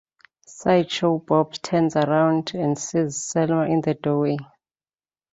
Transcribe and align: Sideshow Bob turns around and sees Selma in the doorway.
Sideshow 0.47 1.19
Bob 1.19 1.53
turns 1.61 1.95
around 1.95 2.55
and 2.55 2.75
sees 2.75 3.23
Selma 3.23 3.65
in 3.67 3.81
the 3.81 3.93
doorway. 3.93 4.35